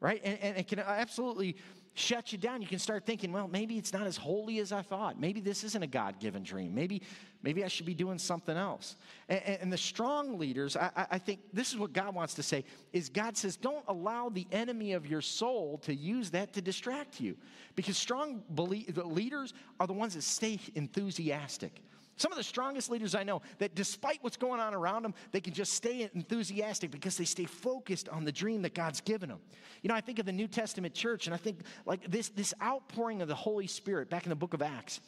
[0.00, 0.20] right?
[0.22, 1.56] And, and it can absolutely
[1.98, 2.62] shuts you down.
[2.62, 5.18] You can start thinking, well, maybe it's not as holy as I thought.
[5.18, 6.74] Maybe this isn't a God given dream.
[6.74, 7.02] Maybe,
[7.42, 8.96] maybe I should be doing something else.
[9.28, 12.64] And, and the strong leaders, I, I, think this is what God wants to say,
[12.92, 17.20] is God says, don't allow the enemy of your soul to use that to distract
[17.20, 17.36] you.
[17.74, 21.82] Because strong believe, leaders are the ones that stay enthusiastic.
[22.16, 25.40] Some of the strongest leaders I know that despite what's going on around them, they
[25.40, 29.38] can just stay enthusiastic because they stay focused on the dream that God's given them.
[29.82, 32.54] You know, I think of the New Testament church and I think like this, this
[32.62, 35.00] outpouring of the Holy Spirit back in the book of Acts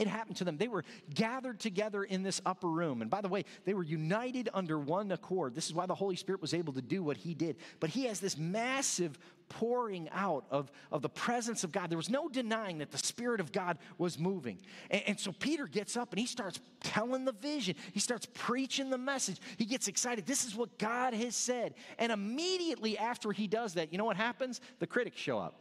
[0.00, 0.56] it happened to them.
[0.56, 3.02] They were gathered together in this upper room.
[3.02, 5.54] And by the way, they were united under one accord.
[5.54, 7.56] This is why the Holy Spirit was able to do what he did.
[7.80, 11.90] But he has this massive pouring out of, of the presence of God.
[11.90, 14.58] There was no denying that the Spirit of God was moving.
[14.90, 18.90] And, and so Peter gets up and he starts telling the vision, he starts preaching
[18.90, 19.38] the message.
[19.56, 20.26] He gets excited.
[20.26, 21.74] This is what God has said.
[21.98, 24.60] And immediately after he does that, you know what happens?
[24.78, 25.60] The critics show up.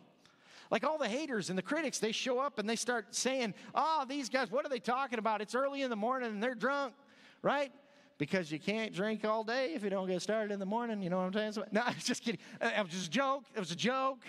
[0.72, 4.06] Like all the haters and the critics, they show up and they start saying, Oh,
[4.08, 5.42] these guys, what are they talking about?
[5.42, 6.94] It's early in the morning and they're drunk,
[7.42, 7.72] right?
[8.24, 11.04] Because you can't drink all day if you don't get started in the morning.
[11.04, 11.66] You know what I'm saying?
[11.74, 12.40] No, I was just kidding.
[12.62, 13.44] Uh, it was just a joke.
[13.54, 14.20] It was a joke.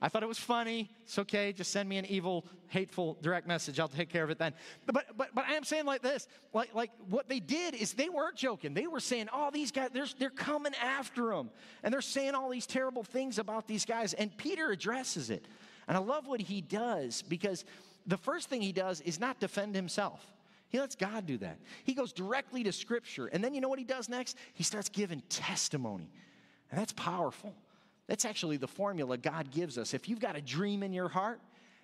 [0.00, 0.88] I thought it was funny.
[1.02, 1.52] It's okay.
[1.52, 3.78] Just send me an evil, hateful direct message.
[3.78, 4.54] I'll take care of it then.
[4.86, 8.08] But but but I am saying like this, like like what they did is they
[8.08, 8.72] weren't joking.
[8.72, 11.50] They were saying, "Oh, these guys, they're they're coming after them,"
[11.82, 14.14] and they're saying all these terrible things about these guys.
[14.14, 15.44] And Peter addresses it,
[15.86, 17.66] and I love what he does because
[18.06, 20.24] the first thing he does is not defend himself.
[20.72, 21.58] He lets God do that.
[21.84, 23.26] He goes directly to Scripture.
[23.26, 24.38] And then you know what he does next?
[24.54, 26.10] He starts giving testimony.
[26.70, 27.54] And that's powerful.
[28.06, 29.92] That's actually the formula God gives us.
[29.92, 31.40] If you've got a dream in your heart,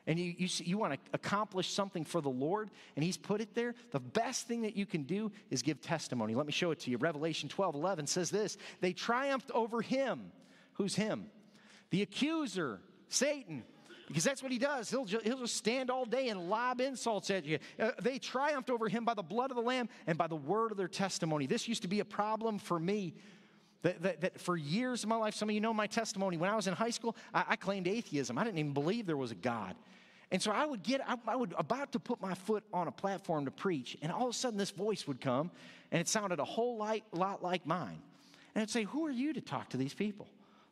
[0.06, 3.54] and you, you, you want to accomplish something for the Lord, and He's put it
[3.54, 6.34] there, the best thing that you can do is give testimony.
[6.34, 6.96] Let me show it to you.
[6.96, 10.32] Revelation 12 11 says this They triumphed over Him.
[10.72, 11.26] Who's Him?
[11.90, 13.64] The accuser, Satan
[14.08, 14.90] because that's what he does.
[14.90, 17.58] He'll, he'll just stand all day and lob insults at you.
[17.78, 20.70] Uh, they triumphed over him by the blood of the Lamb and by the word
[20.70, 21.46] of their testimony.
[21.46, 23.14] This used to be a problem for me.
[23.82, 26.36] That, that, that for years of my life, some of you know my testimony.
[26.36, 28.36] When I was in high school, I, I claimed atheism.
[28.36, 29.76] I didn't even believe there was a God.
[30.30, 32.90] And so I would get, I, I would about to put my foot on a
[32.90, 35.50] platform to preach, and all of a sudden this voice would come,
[35.92, 37.98] and it sounded a whole lot, lot like mine.
[38.54, 40.26] And I'd say, Who are you to talk to these people?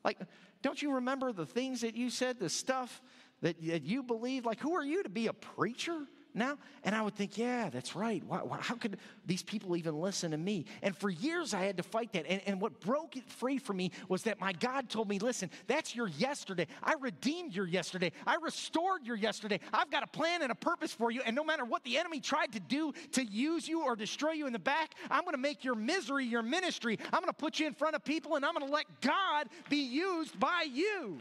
[0.05, 0.18] Like,
[0.62, 3.01] don't you remember the things that you said, the stuff
[3.47, 4.45] that, that you believe?
[4.45, 6.07] Like, who are you to be a preacher?
[6.37, 6.59] now?
[6.85, 8.23] And I would think, yeah, that's right.
[8.25, 10.67] Why, why, how could these people even listen to me?
[10.83, 12.27] And for years, I had to fight that.
[12.29, 15.51] And, and what broke it free for me was that my God told me, listen,
[15.67, 16.67] that's your yesterday.
[16.83, 18.13] I redeemed your yesterday.
[18.27, 19.59] I restored your yesterday.
[19.73, 21.23] I've got a plan and a purpose for you.
[21.25, 24.47] And no matter what the enemy tried to do to use you or destroy you
[24.47, 26.99] in the back, I'm going to make your misery your ministry.
[27.07, 29.49] I'm going to put you in front of people and I'm going to let God
[29.71, 31.19] be used by you.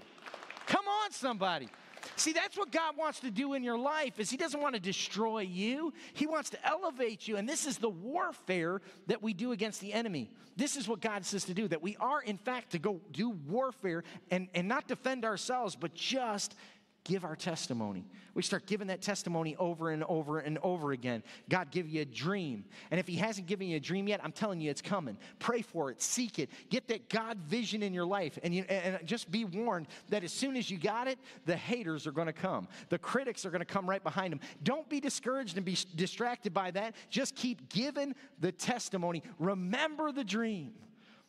[0.67, 1.69] Come on, somebody.
[2.15, 4.81] See, that's what God wants to do in your life is he doesn't want to
[4.81, 5.93] destroy you.
[6.13, 7.37] He wants to elevate you.
[7.37, 10.29] And this is the warfare that we do against the enemy.
[10.57, 13.31] This is what God says to do, that we are in fact to go do
[13.47, 16.55] warfare and, and not defend ourselves, but just
[17.05, 18.03] give our testimony.
[18.33, 21.23] We start giving that testimony over and over and over again.
[21.49, 22.65] God give you a dream.
[22.91, 25.17] And if he hasn't given you a dream yet, I'm telling you it's coming.
[25.39, 26.49] Pray for it, seek it.
[26.69, 30.33] Get that God vision in your life and, you, and just be warned that as
[30.33, 32.67] soon as you got it, the haters are going to come.
[32.89, 34.41] The critics are going to come right behind them.
[34.63, 36.95] Don't be discouraged and be distracted by that.
[37.09, 39.23] Just keep giving the testimony.
[39.39, 40.73] Remember the dream.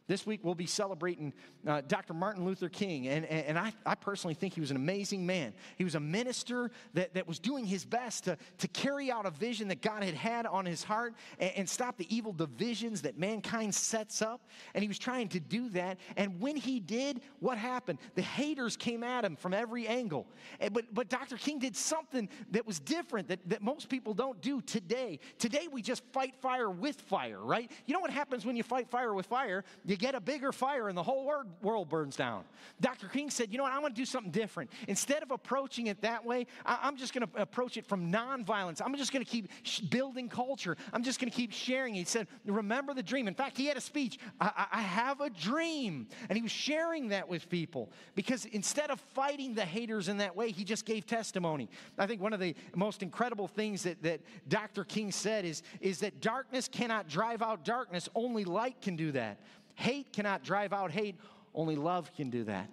[0.09, 1.33] This week we'll be celebrating
[1.67, 2.15] uh, Dr.
[2.15, 5.53] Martin Luther King, and, and, and I, I, personally think he was an amazing man.
[5.77, 9.31] He was a minister that, that was doing his best to, to carry out a
[9.31, 13.19] vision that God had had on his heart and, and stop the evil divisions that
[13.19, 14.49] mankind sets up.
[14.75, 15.99] And he was trying to do that.
[16.17, 17.99] And when he did, what happened?
[18.15, 20.29] The haters came at him from every angle.
[20.61, 21.37] And, but, but Dr.
[21.37, 25.19] King did something that was different that, that most people don't do today.
[25.39, 27.69] Today we just fight fire with fire, right?
[27.87, 29.65] You know what happens when you fight fire with fire?
[29.85, 31.31] You get a bigger fire and the whole
[31.63, 32.45] world burns down.
[32.81, 33.09] Dr.
[33.09, 33.73] King said, You know what?
[33.73, 34.71] I want to do something different.
[34.89, 38.81] Instead of approaching it that way, I'm just going to approach it from nonviolence.
[38.85, 39.49] I'm just going to keep
[39.91, 40.77] building culture.
[40.93, 41.95] I'm just going to keep sharing.
[41.95, 43.29] He said, Remember the dream.
[43.29, 46.09] In fact, he had a speech I, I have a dream.
[46.29, 50.35] And he was sharing that with people because instead of fighting the haters in that
[50.37, 51.69] way, he just gave testimony.
[51.99, 54.85] I think one of the most incredible things that, that Dr.
[54.85, 59.41] King said is, is that darkness cannot drive out darkness, only light can do that.
[59.77, 61.17] Hate cannot drive out hate,
[61.55, 62.69] only love can do that.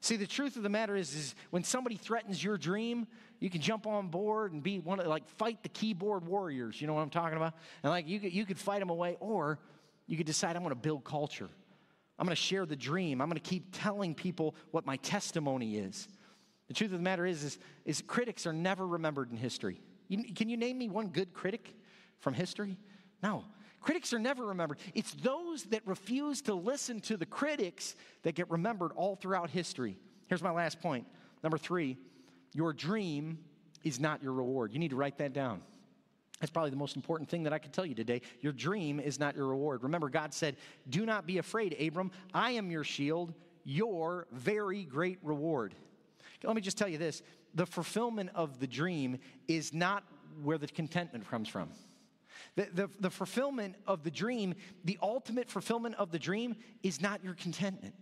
[0.00, 3.08] See, the truth of the matter is, is when somebody threatens your dream,
[3.40, 6.80] you can jump on board and be one of like fight the keyboard warriors.
[6.80, 7.54] You know what I'm talking about?
[7.82, 9.58] And like you could, you could fight them away, or
[10.06, 11.48] you could decide I'm going to build culture.
[12.18, 13.20] I'm going to share the dream.
[13.20, 16.08] I'm going to keep telling people what my testimony is.
[16.68, 19.80] The truth of the matter is, is, is critics are never remembered in history.
[20.08, 21.74] You, can you name me one good critic
[22.20, 22.76] from history?
[23.22, 23.44] No.
[23.80, 24.78] Critics are never remembered.
[24.94, 29.96] It's those that refuse to listen to the critics that get remembered all throughout history.
[30.26, 31.06] Here's my last point.
[31.42, 31.96] Number three,
[32.52, 33.38] your dream
[33.84, 34.72] is not your reward.
[34.72, 35.62] You need to write that down.
[36.40, 38.22] That's probably the most important thing that I could tell you today.
[38.40, 39.82] Your dream is not your reward.
[39.82, 40.56] Remember, God said,
[40.88, 42.10] Do not be afraid, Abram.
[42.32, 45.74] I am your shield, your very great reward.
[46.44, 47.22] Let me just tell you this
[47.54, 50.04] the fulfillment of the dream is not
[50.42, 51.70] where the contentment comes from.
[52.58, 57.22] The, the, the fulfillment of the dream, the ultimate fulfillment of the dream is not
[57.22, 57.94] your contentment.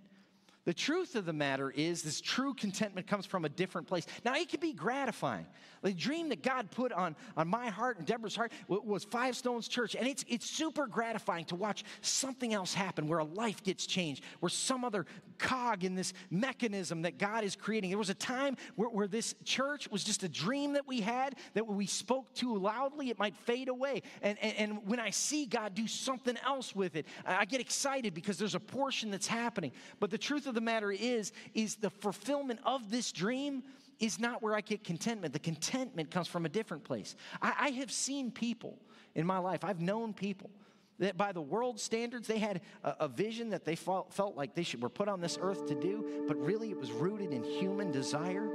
[0.66, 4.05] The truth of the matter is, this true contentment comes from a different place.
[4.24, 5.46] Now, it can be gratifying.
[5.83, 9.68] The dream that God put on, on my heart and Deborah's heart was Five Stones
[9.68, 9.94] Church.
[9.94, 14.24] And it's, it's super gratifying to watch something else happen where a life gets changed,
[14.40, 15.07] where some other
[15.38, 17.90] cog in this mechanism that God is creating.
[17.90, 21.37] There was a time where, where this church was just a dream that we had,
[21.55, 24.02] that we spoke too loudly, it might fade away.
[24.22, 28.14] And, and, and when I see God do something else with it, I get excited
[28.14, 29.70] because there's a portion that's happening.
[30.00, 33.62] But the truth of the matter is, is the fulfillment of this dream
[34.01, 35.33] is not where I get contentment.
[35.33, 37.14] The contentment comes from a different place.
[37.40, 38.79] I, I have seen people
[39.14, 40.51] in my life, I've known people
[40.99, 44.55] that by the world standards, they had a, a vision that they felt, felt like
[44.55, 47.45] they should, were put on this earth to do, but really it was rooted in
[47.45, 48.49] human desire.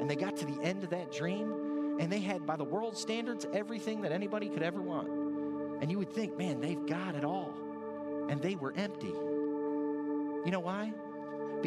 [0.00, 2.96] And they got to the end of that dream, and they had, by the world
[2.96, 5.08] standards, everything that anybody could ever want.
[5.80, 7.54] And you would think, man, they've got it all.
[8.28, 9.06] And they were empty.
[9.06, 10.92] You know why?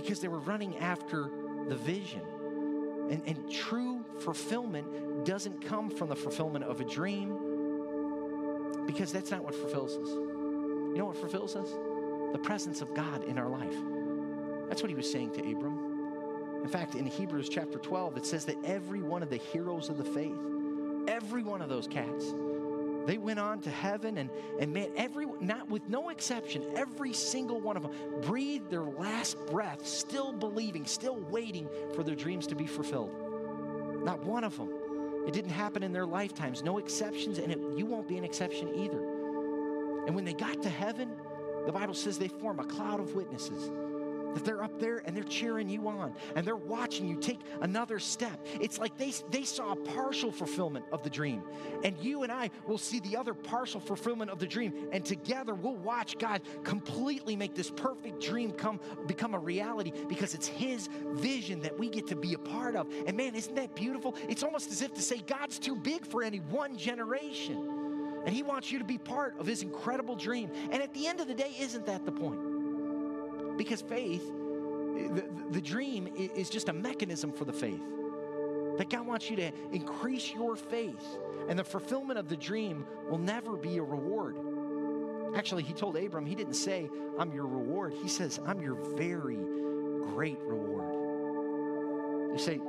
[0.02, 1.30] Because they were running after
[1.68, 2.22] the vision.
[3.10, 7.38] And, and true fulfillment doesn't come from the fulfillment of a dream
[8.86, 10.08] because that's not what fulfills us.
[10.08, 11.70] You know what fulfills us?
[12.32, 13.76] The presence of God in our life.
[14.70, 16.62] That's what he was saying to Abram.
[16.64, 19.98] In fact, in Hebrews chapter 12, it says that every one of the heroes of
[19.98, 20.40] the faith,
[21.08, 22.34] every one of those cats,
[23.10, 27.60] they went on to heaven, and, and man, every, not with no exception, every single
[27.60, 27.92] one of them
[28.22, 33.12] breathed their last breath, still believing, still waiting for their dreams to be fulfilled.
[34.04, 34.70] Not one of them.
[35.26, 38.76] It didn't happen in their lifetimes, no exceptions, and it, you won't be an exception
[38.76, 39.00] either.
[40.06, 41.10] And when they got to heaven,
[41.66, 43.72] the Bible says they form a cloud of witnesses
[44.34, 48.00] that they're up there and they're cheering you on and they're watching you take another
[48.00, 48.46] step.
[48.60, 51.44] It's like they, they saw a partial fulfillment of the dream.
[51.84, 54.90] And you and I will see the other partial fulfillment of the dream.
[54.92, 60.34] And together we'll watch God completely make this perfect dream come become a reality because
[60.34, 62.88] it's his vision that we get to be a part of.
[63.08, 64.16] And man, isn't that beautiful?
[64.28, 67.80] It's almost as if to say God's too big for any one generation.
[68.26, 70.52] And he wants you to be part of his incredible dream.
[70.72, 72.49] And at the end of the day, isn't that the point?
[73.60, 77.84] Because faith, the, the dream is just a mechanism for the faith.
[78.78, 81.06] That God wants you to increase your faith,
[81.50, 84.38] and the fulfillment of the dream will never be a reward.
[85.36, 87.94] Actually, he told Abram, he didn't say, I'm your reward.
[88.02, 89.40] He says, I'm your very
[90.14, 90.94] great reward.
[92.32, 92.62] You say,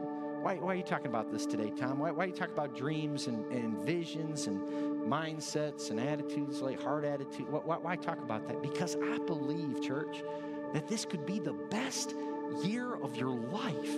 [0.42, 2.00] why, why are you talking about this today, Tom?
[2.00, 4.61] Why, why are you talking about dreams and, and visions and
[5.09, 7.48] mindsets and attitudes, like heart attitude?
[7.48, 8.61] Why, why talk about that?
[8.61, 10.24] Because I believe, church,
[10.72, 12.14] that this could be the best
[12.62, 13.96] year of your life.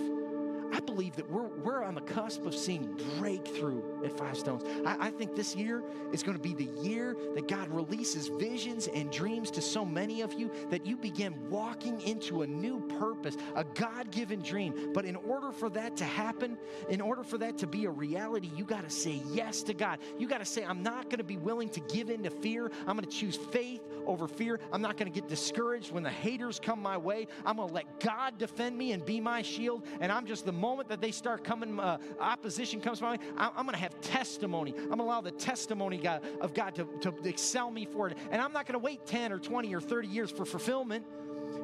[0.73, 4.63] I believe that we're, we're on the cusp of seeing breakthrough at Five Stones.
[4.85, 8.87] I, I, think this year is going to be the year that God releases visions
[8.87, 13.37] and dreams to so many of you that you begin walking into a new purpose,
[13.55, 14.91] a God given dream.
[14.93, 16.57] But in order for that to happen,
[16.89, 19.99] in order for that to be a reality, you got to say yes to God.
[20.17, 22.71] You got to say, I'm not going to be willing to give in to fear.
[22.87, 24.59] I'm going to choose faith over fear.
[24.71, 27.27] I'm not going to get discouraged when the haters come my way.
[27.45, 29.83] I'm going to let God defend me and be my shield.
[29.99, 33.65] And I'm just the moment that they start coming, uh, opposition comes my way, I'm,
[33.65, 34.73] going to have testimony.
[34.77, 38.17] I'm going to allow the testimony God, of God to, to excel me for it.
[38.31, 41.05] And I'm not going to wait 10 or 20 or 30 years for fulfillment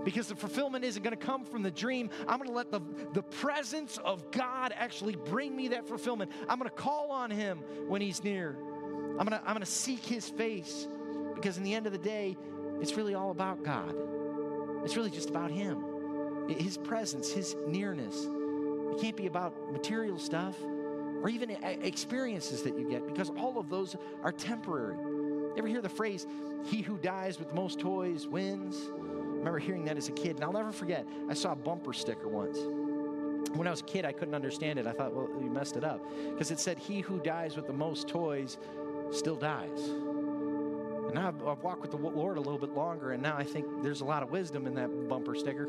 [0.04, 2.10] because the fulfillment isn't going to come from the dream.
[2.28, 2.82] I'm going to let the,
[3.13, 6.32] the presence of God actually bring me that fulfillment.
[6.47, 8.56] I'm going to call on Him when He's near.
[9.19, 10.88] I'm going to, I'm going to seek His face
[11.39, 12.38] because in the end of the day,
[12.82, 13.95] it's really all about God.
[14.84, 15.84] It's really just about Him,
[16.49, 18.28] His presence, His nearness.
[18.91, 20.56] It can't be about material stuff
[21.21, 24.95] or even experiences that you get because all of those are temporary.
[24.97, 26.28] You ever hear the phrase,
[26.63, 28.89] he who dies with the most toys wins?
[28.89, 31.06] I remember hearing that as a kid, and I'll never forget.
[31.30, 32.58] I saw a bumper sticker once.
[33.56, 34.86] When I was a kid, I couldn't understand it.
[34.86, 36.06] I thought, well, you messed it up.
[36.32, 38.58] Because it said, He who dies with the most toys
[39.12, 39.89] still dies.
[41.10, 43.43] And now I've, I've walked with the Lord a little bit longer, and now I
[43.43, 45.67] think there's a lot of wisdom in that bumper sticker.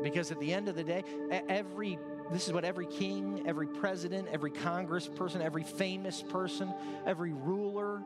[0.00, 1.02] Because at the end of the day,
[1.48, 1.98] every
[2.30, 6.72] this is what every king, every president, every congressperson, every famous person,
[7.04, 8.02] every ruler,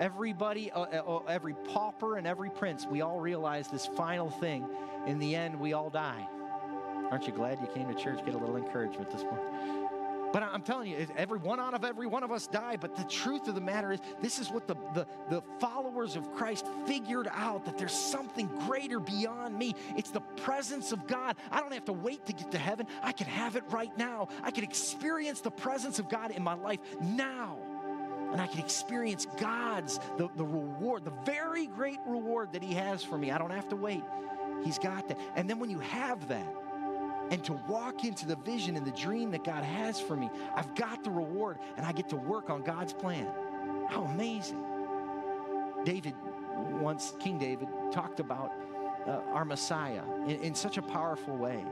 [0.00, 4.68] everybody, uh, uh, uh, every pauper, and every prince, we all realize this final thing.
[5.08, 6.28] In the end, we all die.
[7.10, 8.24] Aren't you glad you came to church?
[8.24, 9.85] Get a little encouragement this morning.
[10.36, 12.76] But I'm telling you, every one out of every one of us die.
[12.78, 16.30] But the truth of the matter is, this is what the, the, the followers of
[16.34, 19.74] Christ figured out that there's something greater beyond me.
[19.96, 21.36] It's the presence of God.
[21.50, 22.86] I don't have to wait to get to heaven.
[23.02, 24.28] I can have it right now.
[24.42, 27.56] I can experience the presence of God in my life now.
[28.30, 33.02] And I can experience God's, the, the reward, the very great reward that He has
[33.02, 33.30] for me.
[33.30, 34.02] I don't have to wait.
[34.66, 35.18] He's got that.
[35.34, 36.54] And then when you have that,
[37.30, 40.74] and to walk into the vision and the dream that God has for me, I've
[40.74, 43.28] got the reward and I get to work on God's plan.
[43.88, 44.62] How amazing.
[45.84, 46.14] David,
[46.80, 48.52] once, King David, talked about
[49.06, 51.64] uh, our Messiah in, in, such a powerful way.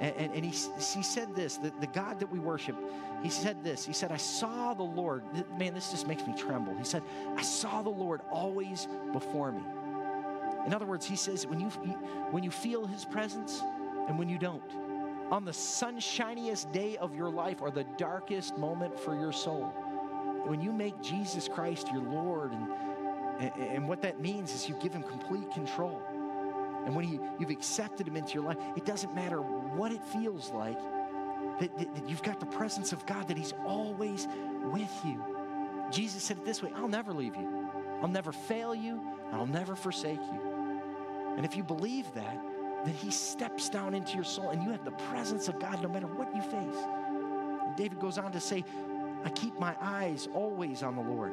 [0.00, 2.76] And, and, and he, he said this the, the God that we worship,
[3.22, 3.84] he said this.
[3.84, 5.22] He said, I saw the Lord.
[5.58, 6.74] Man, this just makes me tremble.
[6.76, 7.02] He said,
[7.36, 9.62] I saw the Lord always before me.
[10.66, 11.68] In other words, he says, when you,
[12.30, 13.62] when you feel his presence
[14.08, 14.62] and when you don't,
[15.32, 19.64] on the sunshiniest day of your life or the darkest moment for your soul,
[20.46, 22.68] when you make Jesus Christ your Lord and
[23.58, 26.00] and, what that means is you give him complete control.
[26.84, 30.50] And when he, you've accepted him into your life, it doesn't matter what it feels
[30.50, 30.78] like,
[31.58, 34.28] that, that, that you've got the presence of God, that he's always
[34.70, 35.20] with you.
[35.90, 37.70] Jesus said it this way I'll never leave you,
[38.00, 39.00] I'll never fail you,
[39.32, 40.40] I'll never forsake you.
[41.36, 42.38] And if you believe that,
[42.84, 45.88] then he steps down into your soul and you have the presence of God no
[45.88, 46.84] matter what you face.
[47.66, 48.64] And David goes on to say,
[49.24, 51.32] I keep my eyes always on the Lord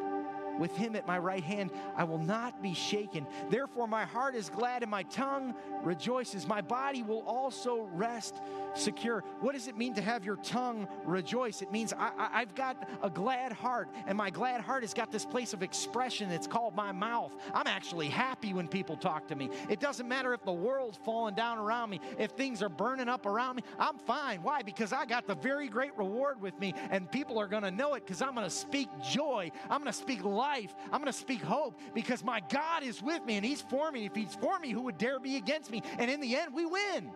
[0.59, 3.25] with him at my right hand, I will not be shaken.
[3.49, 6.47] Therefore, my heart is glad and my tongue rejoices.
[6.47, 8.35] My body will also rest
[8.75, 9.23] secure.
[9.39, 11.61] What does it mean to have your tongue rejoice?
[11.61, 15.25] It means I, have got a glad heart, and my glad heart has got this
[15.25, 16.31] place of expression.
[16.31, 17.35] It's called my mouth.
[17.53, 19.49] I'm actually happy when people talk to me.
[19.69, 23.25] It doesn't matter if the world's falling down around me, if things are burning up
[23.25, 23.63] around me.
[23.79, 24.43] I'm fine.
[24.43, 24.61] Why?
[24.61, 27.93] Because I got the very great reward with me, and people are going to know
[27.95, 29.51] it because I'm going to speak joy.
[29.69, 30.48] I'm going to speak life.
[30.49, 34.05] I'm going to speak hope because my God is with me and He's for me.
[34.05, 35.81] If He's for me, who would dare be against me?
[35.97, 37.11] And in the end, we win.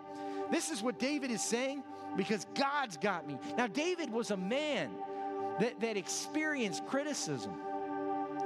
[0.51, 1.83] This is what David is saying
[2.15, 3.37] because God's got me.
[3.57, 4.91] Now, David was a man
[5.59, 7.53] that, that experienced criticism.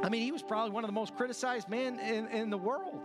[0.03, 3.01] I mean, he was probably one of the most criticized men in, in the world.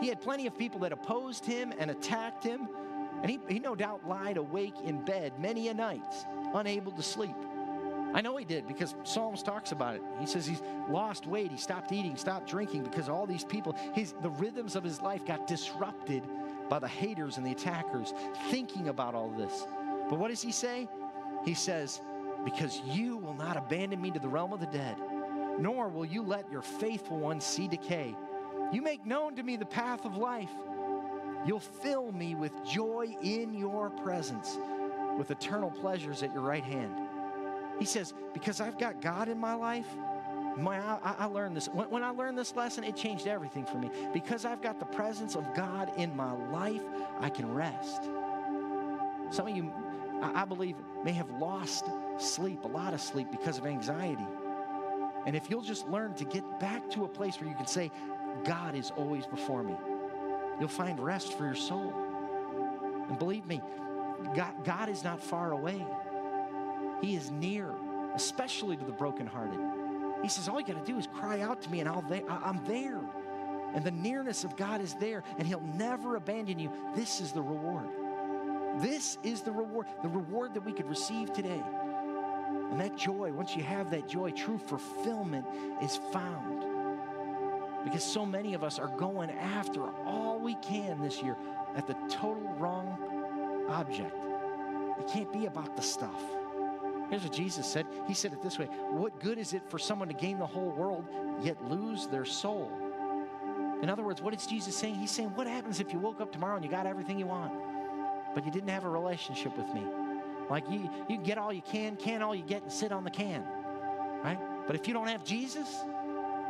[0.00, 2.68] He had plenty of people that opposed him and attacked him.
[3.22, 6.02] And he, he no doubt lied awake in bed many a night,
[6.54, 7.36] unable to sleep.
[8.14, 10.02] I know he did because Psalms talks about it.
[10.20, 14.14] He says he's lost weight, he stopped eating, stopped drinking because all these people, his
[14.22, 16.22] the rhythms of his life got disrupted
[16.68, 18.12] by the haters and the attackers
[18.50, 19.66] thinking about all this.
[20.08, 20.88] But what does he say?
[21.44, 22.00] He says,
[22.44, 24.96] Because you will not abandon me to the realm of the dead,
[25.58, 28.14] nor will you let your faithful ones see decay.
[28.72, 30.50] You make known to me the path of life.
[31.46, 34.56] You'll fill me with joy in your presence,
[35.18, 37.01] with eternal pleasures at your right hand.
[37.82, 39.88] He says, Because I've got God in my life,
[40.56, 41.66] my, I, I, learned this.
[41.66, 43.90] When, when I learned this lesson, it changed everything for me.
[44.12, 46.80] Because I've got the presence of God in my life,
[47.18, 48.04] I can rest.
[49.30, 49.72] Some of you,
[50.22, 51.86] I, I believe, may have lost
[52.18, 54.28] sleep, a lot of sleep, because of anxiety.
[55.26, 57.90] And if you'll just learn to get back to a place where you can say,
[58.44, 59.74] God is always before me,
[60.60, 61.92] you'll find rest for your soul.
[63.08, 63.60] And believe me,
[64.36, 65.84] God, God is not far away.
[67.02, 67.74] He is near,
[68.14, 69.58] especially to the brokenhearted.
[70.22, 72.64] He says, All you got to do is cry out to me, and I'll I'm
[72.64, 73.00] there.
[73.74, 76.70] And the nearness of God is there, and He'll never abandon you.
[76.94, 77.88] This is the reward.
[78.78, 81.62] This is the reward, the reward that we could receive today.
[82.70, 85.44] And that joy, once you have that joy, true fulfillment
[85.82, 86.64] is found.
[87.84, 91.36] Because so many of us are going after all we can this year
[91.74, 94.16] at the total wrong object.
[95.00, 96.22] It can't be about the stuff.
[97.12, 100.08] Here's what Jesus said He said it this way What good is it for someone
[100.08, 101.04] to gain the whole world
[101.42, 102.72] yet lose their soul?
[103.82, 104.94] In other words, what is Jesus saying?
[104.94, 107.52] He's saying, What happens if you woke up tomorrow and you got everything you want,
[108.34, 109.82] but you didn't have a relationship with me?
[110.48, 113.10] Like you, you get all you can, can all you get, and sit on the
[113.10, 113.44] can,
[114.24, 114.38] right?
[114.66, 115.68] But if you don't have Jesus,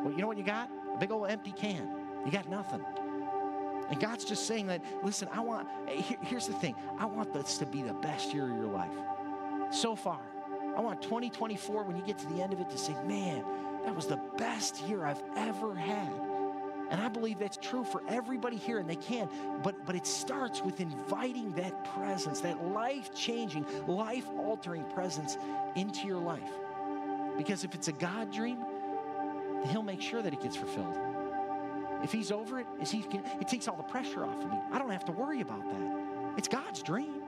[0.04, 0.70] well, you know what you got?
[0.94, 1.90] A big old empty can.
[2.24, 2.84] You got nothing.
[3.90, 7.58] And God's just saying that, listen, I want, here, here's the thing I want this
[7.58, 8.92] to be the best year of your life
[9.72, 10.20] so far.
[10.76, 13.44] I want 2024, when you get to the end of it, to say, man,
[13.84, 16.12] that was the best year I've ever had.
[16.90, 19.28] And I believe that's true for everybody here, and they can.
[19.62, 25.38] But, but it starts with inviting that presence, that life changing, life altering presence
[25.74, 26.52] into your life.
[27.36, 28.58] Because if it's a God dream,
[29.68, 30.98] He'll make sure that it gets fulfilled.
[32.02, 33.04] If He's over it, he
[33.40, 34.58] it takes all the pressure off of me.
[34.70, 36.34] I don't have to worry about that.
[36.36, 37.21] It's God's dream.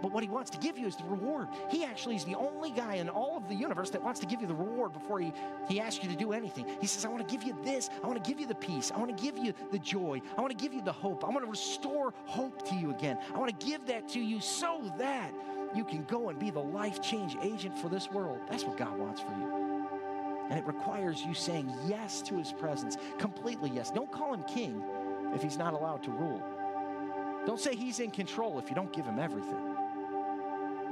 [0.00, 1.48] But what he wants to give you is the reward.
[1.70, 4.40] He actually is the only guy in all of the universe that wants to give
[4.40, 5.32] you the reward before he,
[5.68, 6.66] he asks you to do anything.
[6.80, 7.90] He says, I want to give you this.
[8.02, 8.92] I want to give you the peace.
[8.94, 10.20] I want to give you the joy.
[10.36, 11.24] I want to give you the hope.
[11.24, 13.18] I want to restore hope to you again.
[13.34, 15.32] I want to give that to you so that
[15.74, 18.40] you can go and be the life change agent for this world.
[18.48, 19.86] That's what God wants for you.
[20.50, 23.90] And it requires you saying yes to his presence, completely yes.
[23.90, 24.82] Don't call him king,
[25.34, 26.42] if he's not allowed to rule.
[27.46, 29.67] Don't say he's in control if you don't give him everything.